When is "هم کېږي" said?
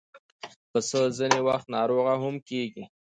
2.23-2.83